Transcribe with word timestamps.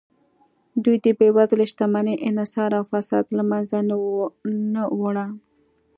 دوی 0.83 0.97
د 1.03 1.05
بېوزلۍ، 1.19 1.65
شتمنۍ 1.71 2.15
انحصار 2.27 2.71
او 2.77 2.83
فساد 2.91 3.25
له 3.37 3.43
منځه 3.51 3.77
نه 4.75 4.83
وړه 5.01 5.27